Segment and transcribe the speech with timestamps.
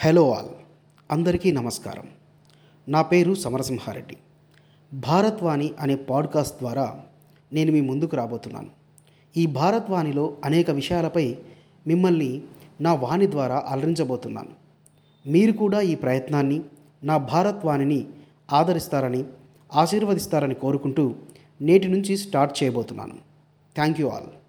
[0.00, 0.48] Hello all.
[1.10, 2.06] అందరికీ నమస్కారం.
[2.88, 4.16] నా పేరు సమరసింహారెడ్డి.
[4.94, 7.00] భారత్ వాణి అనే పాడ్కాస్ట్ ద్వారా
[7.52, 8.68] నేను మీ ముందుకు రాబోతున్నాను.
[9.36, 11.36] ఈ భారత్వాణిలో అనేక విషయాలపై
[11.86, 12.42] మిమ్మల్ని
[12.80, 14.50] నా వాణి ద్వారా అలరించబోతున్నాను.
[15.26, 16.62] మీరు కూడా ఈ ప్రయత్నాన్ని
[17.04, 18.06] నా భారత్వాణిని
[18.52, 19.24] ఆదరిస్తారని
[19.74, 21.14] ఆశీర్వదిస్తారని కోరుకుంటూ
[21.60, 23.14] నేటి నుంచి స్టార్ట్ చేయబోతున్నాను.
[23.74, 24.47] Thank you all.